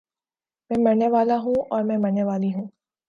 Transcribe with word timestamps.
میں 0.71 0.79
مرنے 0.83 1.07
والا 1.07 1.37
ہوں 1.37 1.55
اور 1.69 1.83
میں 1.83 1.97
مرنے 1.97 2.23
والی 2.23 2.53
ہوں 2.53 2.67